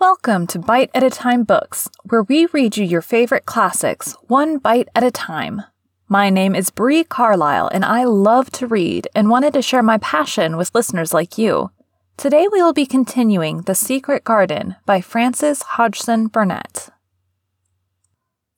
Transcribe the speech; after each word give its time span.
Welcome 0.00 0.46
to 0.46 0.58
Bite 0.58 0.90
at 0.94 1.02
a 1.02 1.10
Time 1.10 1.44
Books, 1.44 1.86
where 2.04 2.22
we 2.22 2.46
read 2.46 2.78
you 2.78 2.84
your 2.86 3.02
favorite 3.02 3.44
classics, 3.44 4.16
one 4.28 4.56
bite 4.56 4.88
at 4.94 5.04
a 5.04 5.10
time. 5.10 5.60
My 6.08 6.30
name 6.30 6.54
is 6.54 6.70
Bree 6.70 7.04
Carlisle, 7.04 7.68
and 7.68 7.84
I 7.84 8.04
love 8.04 8.50
to 8.52 8.66
read 8.66 9.08
and 9.14 9.28
wanted 9.28 9.52
to 9.52 9.60
share 9.60 9.82
my 9.82 9.98
passion 9.98 10.56
with 10.56 10.74
listeners 10.74 11.12
like 11.12 11.36
you. 11.36 11.70
Today 12.16 12.48
we 12.50 12.62
will 12.62 12.72
be 12.72 12.86
continuing 12.86 13.60
The 13.60 13.74
Secret 13.74 14.24
Garden 14.24 14.76
by 14.86 15.02
Frances 15.02 15.60
Hodgson 15.60 16.28
Burnett. 16.28 16.88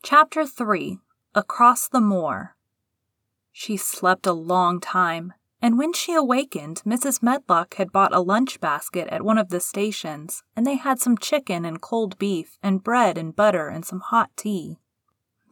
Chapter 0.05 0.47
3 0.47 1.01
Across 1.35 1.89
the 1.89 2.01
Moor. 2.01 2.55
She 3.51 3.77
slept 3.77 4.29
a 4.29 4.33
long 4.33 4.79
time, 4.79 5.33
and 5.63 5.79
when 5.79 5.93
she 5.93 6.13
awakened, 6.13 6.83
Mrs. 6.85 7.23
Medlock 7.23 7.75
had 7.75 7.93
bought 7.93 8.13
a 8.13 8.21
lunch 8.21 8.61
basket 8.61 9.07
at 9.11 9.23
one 9.23 9.39
of 9.39 9.51
the 9.51 9.61
stations, 9.61 10.43
and 10.57 10.67
they 10.67 10.75
had 10.75 11.01
some 11.01 11.17
chicken 11.17 11.65
and 11.65 11.81
cold 11.81 12.19
beef, 12.19 12.59
and 12.65 12.83
bread 12.83 13.17
and 13.17 13.35
butter, 13.35 13.69
and 13.69 13.85
some 13.85 14.01
hot 14.01 14.31
tea. 14.37 14.79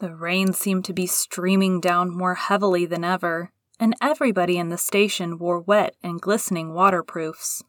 The 0.00 0.16
rain 0.16 0.52
seemed 0.52 0.84
to 0.86 0.92
be 0.92 1.06
streaming 1.06 1.80
down 1.80 2.10
more 2.10 2.34
heavily 2.34 2.86
than 2.86 3.04
ever, 3.04 3.52
and 3.78 3.94
everybody 4.02 4.58
in 4.58 4.68
the 4.68 4.76
station 4.76 5.38
wore 5.38 5.60
wet 5.60 5.94
and 6.02 6.20
glistening 6.20 6.74
waterproofs. 6.74 7.62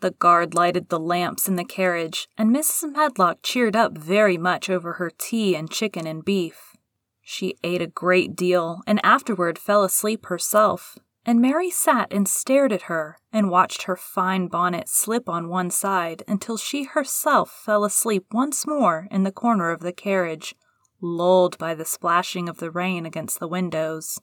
The 0.00 0.12
guard 0.12 0.54
lighted 0.54 0.88
the 0.88 0.98
lamps 0.98 1.46
in 1.46 1.56
the 1.56 1.64
carriage, 1.64 2.28
and 2.38 2.54
Mrs. 2.54 2.92
Medlock 2.92 3.40
cheered 3.42 3.76
up 3.76 3.98
very 3.98 4.38
much 4.38 4.70
over 4.70 4.94
her 4.94 5.10
tea 5.10 5.54
and 5.54 5.70
chicken 5.70 6.06
and 6.06 6.24
beef. 6.24 6.72
She 7.20 7.56
ate 7.62 7.82
a 7.82 7.86
great 7.86 8.34
deal, 8.34 8.80
and 8.86 9.00
afterward 9.04 9.58
fell 9.58 9.84
asleep 9.84 10.26
herself, 10.26 10.96
and 11.26 11.40
Mary 11.40 11.70
sat 11.70 12.06
and 12.12 12.28
stared 12.28 12.72
at 12.72 12.82
her 12.82 13.18
and 13.32 13.50
watched 13.50 13.82
her 13.82 13.96
fine 13.96 14.46
bonnet 14.46 14.88
slip 14.88 15.28
on 15.28 15.48
one 15.48 15.70
side 15.70 16.22
until 16.28 16.56
she 16.56 16.84
herself 16.84 17.50
fell 17.50 17.84
asleep 17.84 18.24
once 18.30 18.64
more 18.64 19.08
in 19.10 19.24
the 19.24 19.32
corner 19.32 19.72
of 19.72 19.80
the 19.80 19.92
carriage, 19.92 20.54
lulled 21.00 21.58
by 21.58 21.74
the 21.74 21.84
splashing 21.84 22.48
of 22.48 22.58
the 22.58 22.70
rain 22.70 23.04
against 23.04 23.40
the 23.40 23.48
windows. 23.48 24.20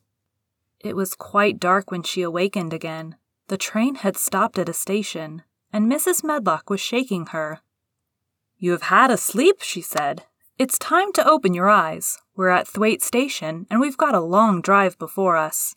It 0.79 0.95
was 0.95 1.13
quite 1.13 1.59
dark 1.59 1.91
when 1.91 2.03
she 2.03 2.21
awakened 2.21 2.71
again. 2.71 3.17
The 3.47 3.57
train 3.57 3.95
had 3.95 4.15
stopped 4.15 4.57
at 4.57 4.69
a 4.69 4.73
station, 4.73 5.43
and 5.73 5.91
Mrs. 5.91 6.23
Medlock 6.23 6.69
was 6.69 6.79
shaking 6.79 7.27
her. 7.27 7.59
You 8.57 8.71
have 8.71 8.83
had 8.83 9.11
a 9.11 9.17
sleep, 9.17 9.61
she 9.61 9.81
said. 9.81 10.23
It's 10.57 10.79
time 10.79 11.11
to 11.13 11.27
open 11.27 11.53
your 11.53 11.69
eyes. 11.69 12.19
We're 12.33 12.49
at 12.49 12.67
Thwaite 12.67 13.01
Station, 13.01 13.67
and 13.69 13.81
we've 13.81 13.97
got 13.97 14.15
a 14.15 14.21
long 14.21 14.61
drive 14.61 14.97
before 14.97 15.35
us. 15.35 15.75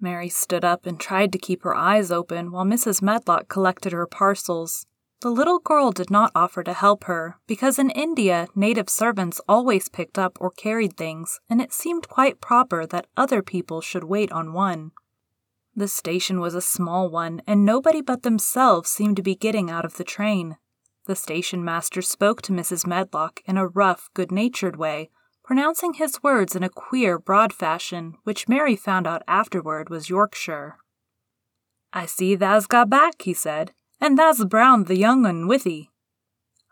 Mary 0.00 0.28
stood 0.28 0.64
up 0.64 0.86
and 0.86 1.00
tried 1.00 1.32
to 1.32 1.38
keep 1.38 1.62
her 1.62 1.74
eyes 1.74 2.10
open 2.10 2.50
while 2.50 2.64
Mrs. 2.64 3.02
Medlock 3.02 3.48
collected 3.48 3.92
her 3.92 4.06
parcels. 4.06 4.86
The 5.20 5.30
little 5.30 5.58
girl 5.58 5.90
did 5.90 6.10
not 6.10 6.30
offer 6.34 6.62
to 6.62 6.72
help 6.72 7.04
her, 7.04 7.38
because 7.48 7.78
in 7.78 7.90
India 7.90 8.46
native 8.54 8.88
servants 8.88 9.40
always 9.48 9.88
picked 9.88 10.16
up 10.16 10.38
or 10.40 10.50
carried 10.50 10.96
things, 10.96 11.40
and 11.50 11.60
it 11.60 11.72
seemed 11.72 12.08
quite 12.08 12.40
proper 12.40 12.86
that 12.86 13.08
other 13.16 13.42
people 13.42 13.80
should 13.80 14.04
wait 14.04 14.30
on 14.30 14.52
one. 14.52 14.92
The 15.74 15.88
station 15.88 16.40
was 16.40 16.54
a 16.54 16.60
small 16.60 17.08
one, 17.08 17.42
and 17.48 17.64
nobody 17.64 18.00
but 18.00 18.22
themselves 18.22 18.90
seemed 18.90 19.16
to 19.16 19.22
be 19.22 19.34
getting 19.34 19.70
out 19.70 19.84
of 19.84 19.96
the 19.96 20.04
train. 20.04 20.56
The 21.06 21.16
station 21.16 21.64
master 21.64 22.02
spoke 22.02 22.42
to 22.42 22.52
Mrs. 22.52 22.86
Medlock 22.86 23.40
in 23.46 23.56
a 23.56 23.66
rough, 23.66 24.10
good 24.14 24.30
natured 24.30 24.76
way, 24.76 25.10
pronouncing 25.48 25.94
his 25.94 26.22
words 26.22 26.54
in 26.54 26.62
a 26.62 26.68
queer, 26.68 27.18
broad 27.18 27.54
fashion, 27.54 28.14
which 28.24 28.48
Mary 28.48 28.76
found 28.76 29.06
out 29.06 29.22
afterward 29.26 29.88
was 29.88 30.10
Yorkshire. 30.10 30.76
I 31.90 32.04
see 32.04 32.36
thou's 32.36 32.66
got 32.66 32.90
back, 32.90 33.22
he 33.22 33.32
said, 33.32 33.72
and 33.98 34.18
thou's 34.18 34.44
Brown 34.44 34.84
the 34.84 34.98
young 34.98 35.24
un 35.24 35.48
with 35.48 35.64
ye. 35.64 35.88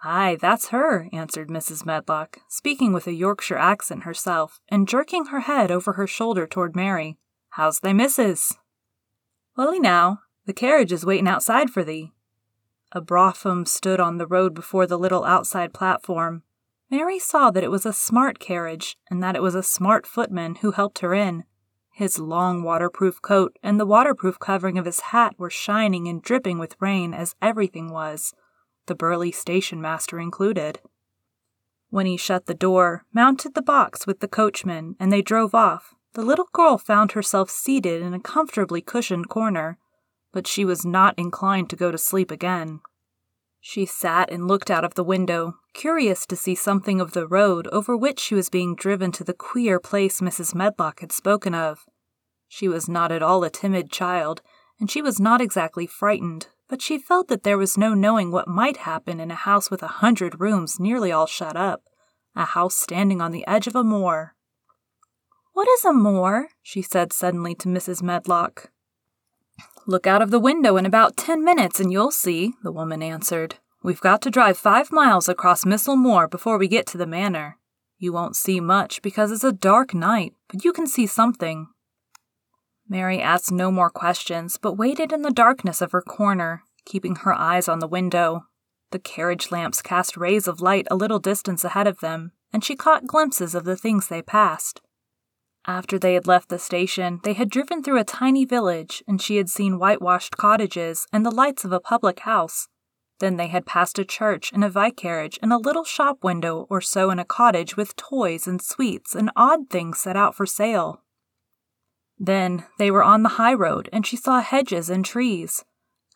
Ay, 0.04 0.36
that's 0.38 0.68
her, 0.68 1.08
answered 1.10 1.48
Mrs. 1.48 1.86
Medlock, 1.86 2.40
speaking 2.48 2.92
with 2.92 3.06
a 3.06 3.14
Yorkshire 3.14 3.56
accent 3.56 4.02
herself, 4.02 4.60
and 4.68 4.86
jerking 4.86 5.24
her 5.26 5.40
head 5.40 5.70
over 5.70 5.94
her 5.94 6.06
shoulder 6.06 6.46
toward 6.46 6.76
Mary. 6.76 7.16
How's 7.52 7.80
thy 7.80 7.94
missus? 7.94 8.58
Welly 9.56 9.80
now, 9.80 10.20
the 10.44 10.52
carriage 10.52 10.92
is 10.92 11.06
waiting 11.06 11.28
outside 11.28 11.70
for 11.70 11.82
thee. 11.82 12.12
A 12.92 13.00
brougham 13.00 13.64
stood 13.64 14.00
on 14.00 14.18
the 14.18 14.26
road 14.26 14.52
before 14.52 14.86
the 14.86 14.98
little 14.98 15.24
outside 15.24 15.72
platform, 15.72 16.42
Mary 16.90 17.18
saw 17.18 17.50
that 17.50 17.64
it 17.64 17.70
was 17.70 17.84
a 17.84 17.92
smart 17.92 18.38
carriage 18.38 18.96
and 19.10 19.22
that 19.22 19.34
it 19.34 19.42
was 19.42 19.54
a 19.54 19.62
smart 19.62 20.06
footman 20.06 20.56
who 20.56 20.70
helped 20.70 21.00
her 21.00 21.12
in. 21.12 21.44
His 21.92 22.18
long 22.18 22.62
waterproof 22.62 23.20
coat 23.22 23.58
and 23.62 23.80
the 23.80 23.86
waterproof 23.86 24.38
covering 24.38 24.78
of 24.78 24.84
his 24.84 25.00
hat 25.00 25.34
were 25.38 25.50
shining 25.50 26.06
and 26.06 26.22
dripping 26.22 26.58
with 26.58 26.76
rain 26.80 27.12
as 27.12 27.34
everything 27.42 27.90
was, 27.90 28.34
the 28.86 28.94
burly 28.94 29.32
station 29.32 29.80
master 29.80 30.20
included. 30.20 30.80
When 31.90 32.06
he 32.06 32.16
shut 32.16 32.46
the 32.46 32.54
door, 32.54 33.04
mounted 33.12 33.54
the 33.54 33.62
box 33.62 34.06
with 34.06 34.20
the 34.20 34.28
coachman, 34.28 34.96
and 35.00 35.12
they 35.12 35.22
drove 35.22 35.54
off, 35.54 35.94
the 36.12 36.22
little 36.22 36.48
girl 36.52 36.78
found 36.78 37.12
herself 37.12 37.50
seated 37.50 38.02
in 38.02 38.14
a 38.14 38.20
comfortably 38.20 38.80
cushioned 38.80 39.28
corner, 39.28 39.78
but 40.32 40.46
she 40.46 40.64
was 40.64 40.84
not 40.84 41.18
inclined 41.18 41.70
to 41.70 41.76
go 41.76 41.90
to 41.90 41.98
sleep 41.98 42.30
again. 42.30 42.80
She 43.68 43.84
sat 43.84 44.30
and 44.30 44.46
looked 44.46 44.70
out 44.70 44.84
of 44.84 44.94
the 44.94 45.02
window, 45.02 45.56
curious 45.74 46.24
to 46.26 46.36
see 46.36 46.54
something 46.54 47.00
of 47.00 47.14
the 47.14 47.26
road 47.26 47.66
over 47.72 47.96
which 47.96 48.20
she 48.20 48.36
was 48.36 48.48
being 48.48 48.76
driven 48.76 49.10
to 49.10 49.24
the 49.24 49.34
queer 49.34 49.80
place 49.80 50.20
Mrs. 50.20 50.54
Medlock 50.54 51.00
had 51.00 51.10
spoken 51.10 51.52
of. 51.52 51.84
She 52.46 52.68
was 52.68 52.88
not 52.88 53.10
at 53.10 53.24
all 53.24 53.42
a 53.42 53.50
timid 53.50 53.90
child, 53.90 54.40
and 54.78 54.88
she 54.88 55.02
was 55.02 55.18
not 55.18 55.40
exactly 55.40 55.84
frightened, 55.84 56.46
but 56.68 56.80
she 56.80 56.96
felt 56.96 57.26
that 57.26 57.42
there 57.42 57.58
was 57.58 57.76
no 57.76 57.92
knowing 57.92 58.30
what 58.30 58.46
might 58.46 58.76
happen 58.76 59.18
in 59.18 59.32
a 59.32 59.34
house 59.34 59.68
with 59.68 59.82
a 59.82 59.98
hundred 59.98 60.40
rooms 60.40 60.78
nearly 60.78 61.10
all 61.10 61.26
shut 61.26 61.56
up, 61.56 61.82
a 62.36 62.44
house 62.44 62.76
standing 62.76 63.20
on 63.20 63.32
the 63.32 63.44
edge 63.48 63.66
of 63.66 63.74
a 63.74 63.82
moor. 63.82 64.36
What 65.54 65.66
is 65.66 65.84
a 65.84 65.92
moor? 65.92 66.50
she 66.62 66.82
said 66.82 67.12
suddenly 67.12 67.56
to 67.56 67.68
Mrs. 67.68 68.00
Medlock. 68.00 68.70
Look 69.88 70.06
out 70.06 70.20
of 70.20 70.32
the 70.32 70.40
window 70.40 70.76
in 70.76 70.84
about 70.84 71.16
ten 71.16 71.44
minutes 71.44 71.78
and 71.78 71.92
you'll 71.92 72.10
see, 72.10 72.54
the 72.64 72.72
woman 72.72 73.02
answered. 73.02 73.56
We've 73.84 74.00
got 74.00 74.20
to 74.22 74.30
drive 74.30 74.58
five 74.58 74.90
miles 74.90 75.28
across 75.28 75.64
Missel 75.64 75.94
Moor 75.94 76.26
before 76.26 76.58
we 76.58 76.66
get 76.66 76.88
to 76.88 76.98
the 76.98 77.06
manor. 77.06 77.56
You 77.96 78.12
won't 78.12 78.34
see 78.34 78.58
much 78.58 79.00
because 79.00 79.30
it's 79.30 79.44
a 79.44 79.52
dark 79.52 79.94
night, 79.94 80.34
but 80.48 80.64
you 80.64 80.72
can 80.72 80.88
see 80.88 81.06
something. 81.06 81.68
Mary 82.88 83.22
asked 83.22 83.52
no 83.52 83.70
more 83.70 83.90
questions, 83.90 84.58
but 84.60 84.74
waited 84.74 85.12
in 85.12 85.22
the 85.22 85.30
darkness 85.30 85.80
of 85.80 85.92
her 85.92 86.02
corner, 86.02 86.62
keeping 86.84 87.16
her 87.16 87.32
eyes 87.32 87.68
on 87.68 87.78
the 87.78 87.86
window. 87.86 88.46
The 88.90 88.98
carriage 88.98 89.52
lamps 89.52 89.82
cast 89.82 90.16
rays 90.16 90.48
of 90.48 90.60
light 90.60 90.88
a 90.90 90.96
little 90.96 91.20
distance 91.20 91.62
ahead 91.62 91.86
of 91.86 92.00
them, 92.00 92.32
and 92.52 92.64
she 92.64 92.74
caught 92.74 93.06
glimpses 93.06 93.54
of 93.54 93.64
the 93.64 93.76
things 93.76 94.08
they 94.08 94.22
passed. 94.22 94.80
After 95.66 95.98
they 95.98 96.14
had 96.14 96.28
left 96.28 96.48
the 96.48 96.60
station, 96.60 97.20
they 97.24 97.32
had 97.32 97.50
driven 97.50 97.82
through 97.82 97.98
a 97.98 98.04
tiny 98.04 98.44
village, 98.44 99.02
and 99.08 99.20
she 99.20 99.36
had 99.36 99.50
seen 99.50 99.78
whitewashed 99.78 100.36
cottages 100.36 101.08
and 101.12 101.26
the 101.26 101.34
lights 101.34 101.64
of 101.64 101.72
a 101.72 101.80
public 101.80 102.20
house. 102.20 102.68
Then 103.18 103.36
they 103.36 103.48
had 103.48 103.66
passed 103.66 103.98
a 103.98 104.04
church 104.04 104.52
and 104.52 104.62
a 104.62 104.68
vicarage 104.68 105.38
and 105.42 105.52
a 105.52 105.58
little 105.58 105.84
shop 105.84 106.22
window 106.22 106.66
or 106.70 106.80
so 106.80 107.10
in 107.10 107.18
a 107.18 107.24
cottage 107.24 107.76
with 107.76 107.96
toys 107.96 108.46
and 108.46 108.62
sweets 108.62 109.14
and 109.14 109.30
odd 109.34 109.68
things 109.68 109.98
set 109.98 110.16
out 110.16 110.34
for 110.34 110.46
sale. 110.46 111.02
Then 112.18 112.64
they 112.78 112.90
were 112.90 113.02
on 113.02 113.22
the 113.22 113.30
high 113.30 113.54
road, 113.54 113.88
and 113.92 114.06
she 114.06 114.16
saw 114.16 114.40
hedges 114.40 114.88
and 114.88 115.04
trees. 115.04 115.64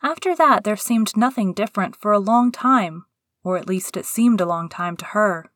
After 0.01 0.35
that, 0.35 0.63
there 0.63 0.77
seemed 0.77 1.17
nothing 1.17 1.53
different 1.53 1.95
for 1.95 2.11
a 2.11 2.19
long 2.19 2.51
time, 2.51 3.05
or 3.43 3.57
at 3.57 3.67
least 3.67 3.97
it 3.97 4.05
seemed 4.05 4.39
a 4.39 4.45
long 4.45 4.69
time 4.69 4.95
to 4.97 5.05
her. 5.05 5.50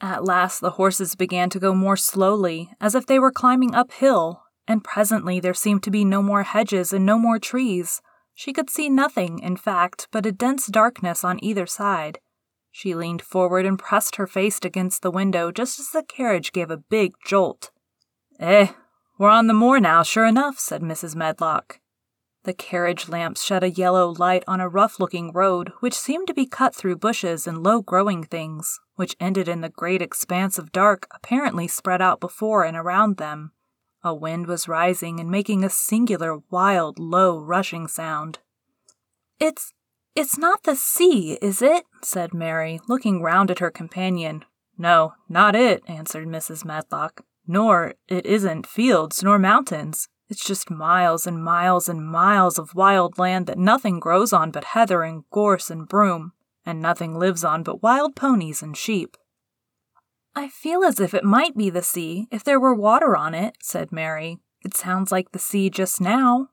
At 0.00 0.24
last 0.24 0.60
the 0.60 0.72
horses 0.72 1.14
began 1.14 1.50
to 1.50 1.60
go 1.60 1.74
more 1.74 1.96
slowly, 1.96 2.70
as 2.80 2.94
if 2.94 3.06
they 3.06 3.18
were 3.18 3.30
climbing 3.30 3.74
uphill, 3.74 4.42
and 4.66 4.84
presently 4.84 5.40
there 5.40 5.54
seemed 5.54 5.82
to 5.84 5.90
be 5.90 6.04
no 6.04 6.22
more 6.22 6.42
hedges 6.42 6.92
and 6.92 7.06
no 7.06 7.18
more 7.18 7.38
trees. 7.38 8.02
She 8.34 8.52
could 8.52 8.68
see 8.68 8.88
nothing, 8.88 9.38
in 9.38 9.56
fact, 9.56 10.08
but 10.10 10.26
a 10.26 10.32
dense 10.32 10.66
darkness 10.66 11.22
on 11.24 11.42
either 11.42 11.66
side. 11.66 12.18
She 12.72 12.94
leaned 12.94 13.22
forward 13.22 13.66
and 13.66 13.78
pressed 13.78 14.16
her 14.16 14.26
face 14.26 14.58
against 14.64 15.02
the 15.02 15.10
window 15.10 15.52
just 15.52 15.78
as 15.78 15.90
the 15.90 16.02
carriage 16.02 16.50
gave 16.50 16.70
a 16.70 16.76
big 16.76 17.12
jolt. 17.24 17.70
Eh, 18.40 18.72
we're 19.16 19.30
on 19.30 19.46
the 19.46 19.54
moor 19.54 19.78
now, 19.78 20.02
sure 20.02 20.26
enough, 20.26 20.58
said 20.58 20.82
Mrs. 20.82 21.14
Medlock. 21.14 21.78
The 22.44 22.54
carriage 22.54 23.08
lamps 23.08 23.42
shed 23.42 23.64
a 23.64 23.70
yellow 23.70 24.14
light 24.18 24.44
on 24.46 24.60
a 24.60 24.68
rough 24.68 25.00
looking 25.00 25.32
road 25.32 25.72
which 25.80 25.94
seemed 25.94 26.26
to 26.26 26.34
be 26.34 26.46
cut 26.46 26.74
through 26.74 26.96
bushes 26.96 27.46
and 27.46 27.62
low 27.62 27.80
growing 27.80 28.22
things, 28.22 28.80
which 28.96 29.16
ended 29.18 29.48
in 29.48 29.62
the 29.62 29.70
great 29.70 30.02
expanse 30.02 30.58
of 30.58 30.70
dark 30.70 31.06
apparently 31.10 31.66
spread 31.66 32.02
out 32.02 32.20
before 32.20 32.64
and 32.64 32.76
around 32.76 33.16
them. 33.16 33.52
A 34.02 34.14
wind 34.14 34.46
was 34.46 34.68
rising 34.68 35.18
and 35.18 35.30
making 35.30 35.64
a 35.64 35.70
singular, 35.70 36.40
wild, 36.50 36.98
low, 36.98 37.38
rushing 37.38 37.88
sound. 37.88 38.40
It's 39.40 39.72
it's 40.14 40.38
not 40.38 40.62
the 40.62 40.76
sea, 40.76 41.38
is 41.42 41.60
it? 41.60 41.84
said 42.02 42.34
Mary, 42.34 42.78
looking 42.86 43.20
round 43.22 43.50
at 43.50 43.58
her 43.58 43.70
companion. 43.70 44.44
No, 44.76 45.14
not 45.28 45.56
it, 45.56 45.82
answered 45.88 46.28
Mrs. 46.28 46.64
Medlock. 46.64 47.24
Nor 47.46 47.94
it 48.06 48.24
isn't 48.26 48.66
fields 48.66 49.22
nor 49.22 49.38
mountains. 49.38 50.08
It's 50.34 50.44
just 50.44 50.68
miles 50.68 51.28
and 51.28 51.44
miles 51.44 51.88
and 51.88 52.04
miles 52.04 52.58
of 52.58 52.74
wild 52.74 53.20
land 53.20 53.46
that 53.46 53.56
nothing 53.56 54.00
grows 54.00 54.32
on 54.32 54.50
but 54.50 54.64
heather 54.64 55.04
and 55.04 55.22
gorse 55.30 55.70
and 55.70 55.86
broom. 55.86 56.32
and 56.66 56.82
nothing 56.82 57.16
lives 57.16 57.44
on 57.44 57.62
but 57.62 57.84
wild 57.84 58.16
ponies 58.16 58.60
and 58.60 58.76
sheep. 58.76 59.16
I 60.34 60.48
feel 60.48 60.82
as 60.82 60.98
if 60.98 61.14
it 61.14 61.22
might 61.22 61.56
be 61.56 61.70
the 61.70 61.82
sea 61.82 62.26
if 62.32 62.42
there 62.42 62.58
were 62.58 62.74
water 62.74 63.16
on 63.16 63.32
it, 63.32 63.58
said 63.62 63.92
Mary. 63.92 64.40
It 64.64 64.76
sounds 64.76 65.12
like 65.12 65.30
the 65.30 65.38
sea 65.38 65.70
just 65.70 66.00
now. 66.00 66.48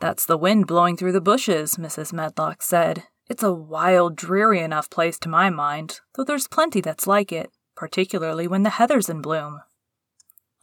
That's 0.00 0.24
the 0.24 0.38
wind 0.38 0.66
blowing 0.66 0.96
through 0.96 1.12
the 1.12 1.20
bushes, 1.20 1.76
Mrs. 1.76 2.14
Medlock 2.14 2.62
said. 2.62 3.02
It's 3.28 3.42
a 3.42 3.52
wild, 3.52 4.16
dreary 4.16 4.60
enough 4.60 4.88
place 4.88 5.18
to 5.18 5.28
my 5.28 5.50
mind, 5.50 6.00
though 6.14 6.24
there's 6.24 6.48
plenty 6.48 6.80
that's 6.80 7.06
like 7.06 7.30
it, 7.30 7.50
particularly 7.76 8.48
when 8.48 8.62
the 8.62 8.70
heather's 8.70 9.10
in 9.10 9.20
bloom. 9.20 9.60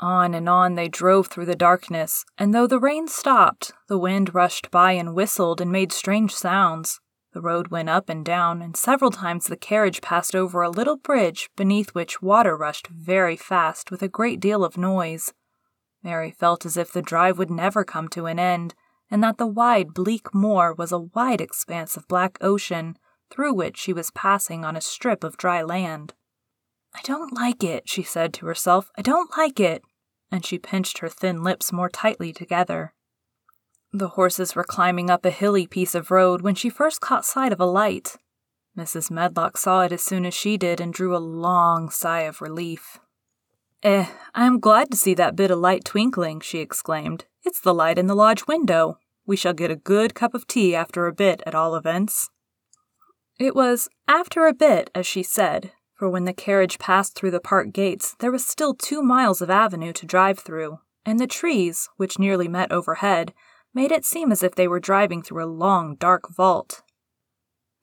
On 0.02 0.34
and 0.34 0.50
on 0.50 0.74
they 0.74 0.88
drove 0.88 1.28
through 1.28 1.46
the 1.46 1.56
darkness, 1.56 2.26
and 2.36 2.54
though 2.54 2.66
the 2.66 2.80
rain 2.80 3.08
stopped, 3.08 3.72
the 3.88 4.00
wind 4.00 4.34
rushed 4.34 4.72
by 4.72 4.94
and 4.94 5.14
whistled 5.14 5.62
and 5.62 5.72
made 5.72 5.92
strange 5.92 6.34
sounds. 6.34 7.00
The 7.34 7.42
road 7.42 7.68
went 7.68 7.88
up 7.88 8.10
and 8.10 8.26
down, 8.26 8.64
and 8.64 8.76
several 8.76 9.12
times 9.12 9.46
the 9.46 9.56
carriage 9.56 10.02
passed 10.02 10.36
over 10.36 10.64
a 10.64 10.72
little 10.72 10.98
bridge 10.98 11.50
beneath 11.56 11.92
which 11.92 12.22
water 12.22 12.58
rushed 12.58 12.88
very 12.88 13.38
fast 13.38 13.92
with 13.92 14.02
a 14.02 14.10
great 14.10 14.40
deal 14.40 14.66
of 14.66 14.76
noise. 14.76 15.34
Mary 16.04 16.32
felt 16.32 16.66
as 16.66 16.78
if 16.78 16.92
the 16.92 17.04
drive 17.04 17.38
would 17.38 17.52
never 17.52 17.84
come 17.84 18.08
to 18.10 18.26
an 18.26 18.40
end, 18.40 18.74
and 19.12 19.24
that 19.24 19.38
the 19.38 19.46
wide, 19.46 19.94
bleak 19.94 20.34
moor 20.34 20.74
was 20.74 20.92
a 20.92 21.00
wide 21.00 21.42
expanse 21.42 21.96
of 21.96 22.08
black 22.08 22.40
ocean 22.42 22.98
through 23.30 23.54
which 23.54 23.78
she 23.78 23.94
was 23.94 24.12
passing 24.12 24.66
on 24.66 24.76
a 24.76 24.82
strip 24.82 25.24
of 25.24 25.38
dry 25.38 25.62
land. 25.62 26.14
I 26.94 27.02
don't 27.04 27.34
like 27.34 27.64
it, 27.64 27.88
she 27.88 28.04
said 28.04 28.34
to 28.34 28.46
herself. 28.46 28.90
I 28.98 29.02
don't 29.02 29.36
like 29.38 29.60
it. 29.60 29.84
And 30.32 30.46
she 30.46 30.58
pinched 30.58 31.00
her 31.00 31.10
thin 31.10 31.44
lips 31.44 31.74
more 31.74 31.90
tightly 31.90 32.32
together. 32.32 32.94
The 33.92 34.10
horses 34.10 34.56
were 34.56 34.64
climbing 34.64 35.10
up 35.10 35.26
a 35.26 35.32
hilly 35.32 35.68
piece 35.68 35.94
of 35.94 36.12
road 36.12 36.42
when 36.42 36.56
she 36.56 36.70
first 36.70 37.02
caught 37.02 37.26
sight 37.26 37.52
of 37.52 37.60
a 37.60 37.66
light. 37.66 38.16
Mrs. 38.78 39.12
Medlock 39.12 39.58
saw 39.58 39.82
it 39.82 39.92
as 39.92 40.02
soon 40.02 40.26
as 40.26 40.34
she 40.34 40.56
did 40.56 40.80
and 40.80 40.94
drew 40.94 41.16
a 41.16 41.20
long 41.20 41.90
sigh 41.90 42.22
of 42.22 42.40
relief. 42.40 43.00
Eh, 43.84 44.06
I 44.34 44.46
am 44.46 44.60
glad 44.60 44.92
to 44.92 44.98
see 44.98 45.14
that 45.16 45.36
bit 45.36 45.52
of 45.52 45.60
light 45.60 45.84
twinkling, 45.84 46.40
she 46.40 46.60
exclaimed. 46.60 47.26
It's 47.44 47.60
the 47.60 47.74
light 47.74 47.98
in 47.98 48.08
the 48.08 48.16
lodge 48.16 48.48
window. 48.48 48.98
We 49.26 49.36
shall 49.36 49.54
get 49.54 49.72
a 49.72 49.76
good 49.76 50.14
cup 50.14 50.34
of 50.34 50.48
tea 50.48 50.74
after 50.76 51.08
a 51.08 51.14
bit, 51.14 51.42
at 51.46 51.56
all 51.56 51.76
events. 51.76 52.30
It 53.40 53.56
was 53.56 53.90
after 54.08 54.46
a 54.46 54.54
bit, 54.54 54.90
as 54.94 55.08
she 55.08 55.24
said, 55.24 55.72
for 56.02 56.10
when 56.10 56.26
the 56.26 56.34
carriage 56.34 56.80
passed 56.80 57.14
through 57.14 57.30
the 57.30 57.40
park 57.40 57.72
gates, 57.72 58.16
there 58.18 58.32
was 58.32 58.44
still 58.44 58.74
two 58.74 59.04
miles 59.04 59.40
of 59.40 59.52
avenue 59.52 59.94
to 59.94 60.04
drive 60.04 60.40
through, 60.40 60.80
and 61.06 61.20
the 61.20 61.28
trees, 61.28 61.90
which 61.98 62.18
nearly 62.18 62.48
met 62.48 62.72
overhead, 62.72 63.36
made 63.72 63.92
it 63.92 64.04
seem 64.04 64.32
as 64.32 64.42
if 64.42 64.56
they 64.56 64.68
were 64.68 64.80
driving 64.80 65.22
through 65.22 65.44
a 65.44 65.46
long, 65.46 65.96
dark 65.98 66.28
vault. 66.36 66.82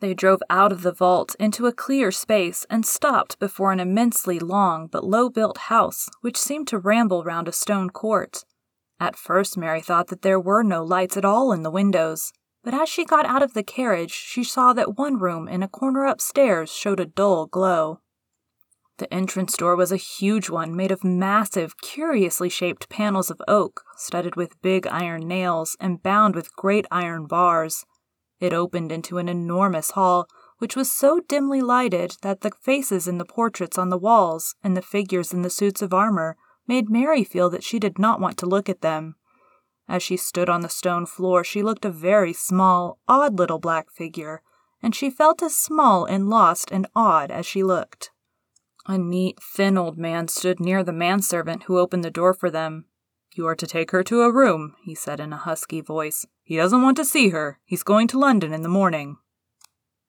They 0.01 0.15
drove 0.15 0.43
out 0.51 0.73
of 0.73 0.83
the 0.83 0.91
vault 0.91 1.37
into 1.39 1.69
a 1.69 1.73
clear 1.73 2.11
space 2.11 2.67
and 2.69 2.85
stopped 2.85 3.39
before 3.39 3.71
an 3.71 3.79
immensely 3.79 4.41
long 4.41 4.89
but 4.89 5.05
low 5.05 5.29
built 5.29 5.59
house 5.71 6.09
which 6.21 6.37
seemed 6.37 6.67
to 6.69 6.79
ramble 6.79 7.23
round 7.23 7.47
a 7.47 7.53
stone 7.53 7.89
court. 7.89 8.45
At 8.99 9.15
first, 9.15 9.57
Mary 9.57 9.81
thought 9.81 10.09
that 10.09 10.23
there 10.23 10.41
were 10.41 10.65
no 10.65 10.83
lights 10.83 11.17
at 11.17 11.25
all 11.25 11.53
in 11.53 11.63
the 11.63 11.71
windows, 11.71 12.33
but 12.65 12.75
as 12.75 12.89
she 12.89 13.05
got 13.05 13.27
out 13.27 13.45
of 13.45 13.55
the 13.55 13.63
carriage, 13.63 14.11
she 14.11 14.43
saw 14.43 14.73
that 14.73 14.99
one 14.99 15.19
room 15.21 15.47
in 15.47 15.63
a 15.63 15.69
corner 15.69 16.05
upstairs 16.05 16.73
showed 16.73 16.99
a 16.99 17.07
dull 17.07 17.47
glow. 17.47 18.01
The 18.99 19.13
entrance 19.15 19.57
door 19.57 19.77
was 19.77 19.93
a 19.93 19.97
huge 19.97 20.51
one 20.51 20.75
made 20.75 20.91
of 20.91 21.05
massive, 21.05 21.81
curiously 21.81 22.49
shaped 22.49 22.89
panels 22.89 23.31
of 23.31 23.41
oak, 23.47 23.85
studded 23.97 24.35
with 24.35 24.61
big 24.61 24.89
iron 24.89 25.29
nails 25.29 25.77
and 25.79 26.03
bound 26.03 26.35
with 26.35 26.55
great 26.57 26.85
iron 26.91 27.27
bars. 27.27 27.87
It 28.41 28.53
opened 28.53 28.91
into 28.91 29.19
an 29.19 29.29
enormous 29.29 29.93
hall, 29.93 30.27
which 30.59 30.75
was 30.75 30.93
so 30.93 31.21
dimly 31.21 31.61
lighted 31.61 32.17
that 32.23 32.41
the 32.41 32.51
faces 32.51 33.07
in 33.07 33.19
the 33.19 33.25
portraits 33.25 33.79
on 33.79 33.89
the 33.89 33.99
walls 33.99 34.57
and 34.65 34.77
the 34.77 34.83
figures 34.83 35.33
in 35.33 35.43
the 35.43 35.51
suits 35.51 35.81
of 35.81 35.95
armor 35.95 36.37
made 36.67 36.91
Mary 36.91 37.23
feel 37.23 37.49
that 37.51 37.63
she 37.63 37.79
did 37.79 38.01
not 38.01 38.21
want 38.21 38.37
to 38.39 38.47
look 38.47 38.69
at 38.69 38.81
them. 38.81 39.15
As 39.89 40.03
she 40.03 40.17
stood 40.17 40.49
on 40.49 40.63
the 40.63 40.69
stone 40.69 41.07
floor, 41.07 41.45
she 41.45 41.63
looked 41.63 41.85
a 41.85 41.91
very 41.91 42.33
small, 42.33 42.99
odd 43.07 43.39
little 43.39 43.61
black 43.61 43.93
figure, 43.93 44.43
and 44.83 44.93
she 44.93 45.09
felt 45.09 45.41
as 45.41 45.57
small 45.57 46.05
and 46.05 46.29
lost 46.29 46.73
and 46.73 46.89
odd 46.97 47.31
as 47.31 47.47
she 47.47 47.63
looked. 47.63 48.11
A 48.91 48.97
neat, 48.97 49.39
thin 49.43 49.77
old 49.77 49.99
man 49.99 50.29
stood 50.29 50.61
near 50.61 50.83
the 50.83 50.95
manservant 50.95 51.65
who 51.65 51.79
opened 51.79 52.03
the 52.03 52.11
door 52.11 52.33
for 52.33 52.51
them. 52.51 52.87
You 53.35 53.47
are 53.47 53.55
to 53.55 53.67
take 53.67 53.91
her 53.91 54.03
to 54.05 54.23
a 54.23 54.33
room, 54.33 54.75
he 54.83 54.95
said 54.95 55.21
in 55.21 55.31
a 55.31 55.37
husky 55.37 55.83
voice. 55.83 56.25
He 56.43 56.57
doesn't 56.57 56.81
want 56.81 56.97
to 56.97 57.05
see 57.05 57.29
her. 57.29 57.59
He's 57.67 57.83
going 57.83 58.09
to 58.09 58.19
London 58.19 58.55
in 58.55 58.63
the 58.63 58.69
morning. 58.69 59.19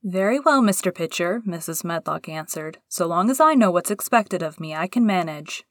Very 0.02 0.40
well, 0.40 0.62
Mr. 0.62 0.96
Pitcher, 0.96 1.42
Mrs. 1.46 1.84
Medlock 1.84 2.30
answered. 2.30 2.78
So 2.88 3.06
long 3.06 3.30
as 3.30 3.42
I 3.42 3.54
know 3.54 3.70
what's 3.70 3.92
expected 3.92 4.42
of 4.42 4.62
me, 4.62 4.74
I 4.74 4.88
can 4.88 5.06
manage. 5.06 5.66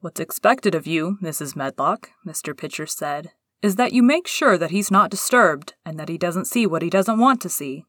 What's 0.00 0.18
expected 0.18 0.74
of 0.74 0.86
you, 0.86 1.18
Mrs. 1.22 1.54
Medlock, 1.54 2.10
Mr. 2.26 2.56
Pitcher 2.56 2.86
said, 2.86 3.32
is 3.60 3.76
that 3.76 3.92
you 3.92 4.02
make 4.02 4.26
sure 4.26 4.56
that 4.56 4.70
he's 4.70 4.90
not 4.90 5.10
disturbed 5.10 5.74
and 5.84 6.00
that 6.00 6.08
he 6.08 6.16
doesn't 6.16 6.46
see 6.46 6.66
what 6.66 6.80
he 6.80 6.88
doesn't 6.88 7.18
want 7.18 7.42
to 7.42 7.50
see. 7.50 7.84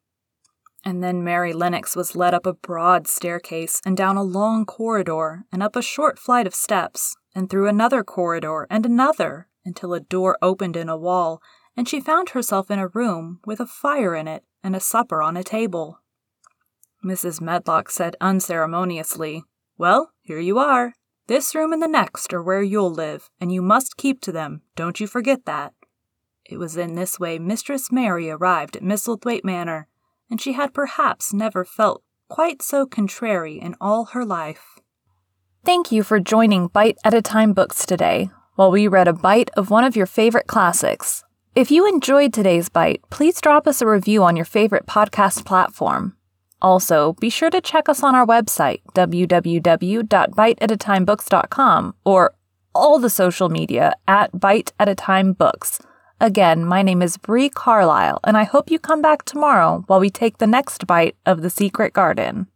And 0.85 1.03
then 1.03 1.24
Mary 1.24 1.53
Lennox 1.53 1.95
was 1.95 2.15
led 2.15 2.33
up 2.33 2.45
a 2.45 2.53
broad 2.53 3.07
staircase 3.07 3.81
and 3.85 3.97
down 3.97 4.15
a 4.15 4.24
long 4.24 4.65
corridor 4.65 5.45
and 5.51 5.62
up 5.62 5.75
a 5.75 5.81
short 5.81 6.18
flight 6.18 6.47
of 6.47 6.56
steps 6.56 7.15
and 7.35 7.50
through 7.50 7.68
another 7.68 8.03
corridor 8.03 8.68
and 8.69 8.85
another 8.85 9.47
until 9.65 9.94
a 9.94 10.00
door 10.00 10.38
opened 10.41 10.77
in 10.77 10.89
a 10.89 10.97
wall 10.97 11.41
and 11.75 11.88
she 11.88 12.01
found 12.01 12.29
herself 12.29 12.71
in 12.71 12.79
a 12.79 12.88
room 12.88 13.39
with 13.45 13.59
a 13.59 13.68
fire 13.68 14.15
in 14.15 14.27
it 14.27 14.44
and 14.63 14.75
a 14.75 14.79
supper 14.79 15.21
on 15.21 15.38
a 15.38 15.44
table. 15.44 16.00
Mrs. 17.06 17.39
Medlock 17.39 17.91
said 17.91 18.15
unceremoniously, 18.19 19.44
Well, 19.77 20.12
here 20.21 20.39
you 20.39 20.57
are. 20.57 20.94
This 21.27 21.53
room 21.53 21.71
and 21.71 21.81
the 21.81 21.88
next 21.88 22.33
are 22.33 22.41
where 22.41 22.63
you'll 22.63 22.91
live, 22.91 23.30
and 23.39 23.51
you 23.51 23.62
must 23.62 23.97
keep 23.97 24.21
to 24.21 24.31
them. 24.31 24.62
Don't 24.75 25.00
you 25.00 25.07
forget 25.07 25.45
that. 25.45 25.73
It 26.45 26.57
was 26.57 26.77
in 26.77 26.95
this 26.95 27.19
way 27.19 27.38
Mistress 27.38 27.91
Mary 27.91 28.30
arrived 28.30 28.77
at 28.77 28.83
Misselthwaite 28.83 29.44
Manor, 29.44 29.88
and 30.29 30.41
she 30.41 30.53
had 30.53 30.74
perhaps 30.74 31.33
never 31.33 31.65
felt 31.65 32.03
quite 32.29 32.62
so 32.62 32.85
contrary 32.85 33.59
in 33.59 33.75
all 33.79 34.06
her 34.06 34.25
life. 34.25 34.79
Thank 35.63 35.91
you 35.91 36.03
for 36.03 36.19
joining 36.19 36.68
Bite 36.68 36.97
at 37.03 37.13
a 37.13 37.21
Time 37.21 37.53
Books 37.53 37.85
today, 37.85 38.29
while 38.56 38.71
we 38.71 38.88
read 38.88 39.07
a 39.07 39.13
bite 39.13 39.50
of 39.57 39.69
one 39.69 39.83
of 39.83 39.95
your 39.95 40.06
favorite 40.06 40.47
classics. 40.47 41.24
If 41.56 41.71
you 41.71 41.88
enjoyed 41.88 42.33
today's 42.33 42.69
bite, 42.69 43.01
please 43.09 43.41
drop 43.41 43.68
us 43.68 43.81
a 43.81 43.88
review 43.88 44.24
on 44.24 44.35
your 44.35 44.45
favorite 44.45 44.85
podcast 44.85 45.45
platform. 45.45 46.15
Also, 46.62 47.13
be 47.13 47.30
sure 47.30 47.49
to 47.49 47.61
check 47.61 47.90
us 47.90 48.04
on 48.04 48.16
our 48.16 48.25
website, 48.25 48.81
www.biteatatimebooks.com, 48.95 51.95
or 52.06 52.33
all 52.73 52.99
the 52.99 53.09
social 53.09 53.49
media 53.49 53.94
at 54.07 54.40
Bite 54.40 54.71
at 54.80 54.87
a 54.87 54.95
Time 54.95 55.33
Books. 55.33 55.81
Again, 56.19 56.66
my 56.66 56.81
name 56.81 57.04
is 57.04 57.16
Bree 57.16 57.47
Carlisle, 57.47 58.19
and 58.24 58.36
I 58.36 58.44
hope 58.44 58.71
you 58.71 58.80
come 58.80 59.04
back 59.04 59.24
tomorrow 59.24 59.83
while 59.86 60.00
we 60.00 60.09
take 60.09 60.40
the 60.40 60.47
next 60.47 60.88
bite 60.88 61.16
of 61.28 61.44
the 61.44 61.50
secret 61.52 61.94
garden. 61.94 62.47